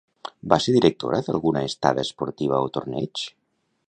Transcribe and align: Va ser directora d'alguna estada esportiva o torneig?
Va 0.53 0.57
ser 0.65 0.71
directora 0.75 1.19
d'alguna 1.27 1.63
estada 1.67 2.05
esportiva 2.09 2.63
o 2.69 2.73
torneig? 2.79 3.27